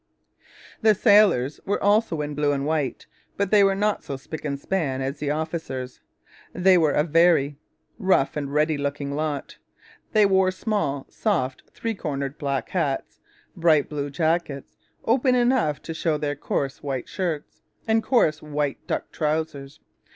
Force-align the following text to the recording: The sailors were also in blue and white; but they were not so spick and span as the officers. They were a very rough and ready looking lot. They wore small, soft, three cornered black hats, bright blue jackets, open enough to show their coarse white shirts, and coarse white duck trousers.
The 0.81 0.95
sailors 0.95 1.59
were 1.63 1.79
also 1.83 2.21
in 2.21 2.33
blue 2.33 2.53
and 2.53 2.65
white; 2.65 3.05
but 3.37 3.51
they 3.51 3.63
were 3.63 3.75
not 3.75 4.03
so 4.03 4.17
spick 4.17 4.43
and 4.43 4.59
span 4.59 4.99
as 4.99 5.19
the 5.19 5.29
officers. 5.29 6.01
They 6.53 6.75
were 6.75 6.93
a 6.93 7.03
very 7.03 7.59
rough 7.99 8.35
and 8.35 8.51
ready 8.51 8.79
looking 8.79 9.13
lot. 9.15 9.57
They 10.13 10.25
wore 10.25 10.49
small, 10.49 11.05
soft, 11.07 11.61
three 11.69 11.93
cornered 11.93 12.39
black 12.39 12.69
hats, 12.69 13.19
bright 13.55 13.89
blue 13.89 14.09
jackets, 14.09 14.75
open 15.05 15.35
enough 15.35 15.83
to 15.83 15.93
show 15.93 16.17
their 16.17 16.35
coarse 16.35 16.81
white 16.81 17.07
shirts, 17.07 17.61
and 17.87 18.01
coarse 18.01 18.41
white 18.41 18.79
duck 18.87 19.11
trousers. 19.11 19.81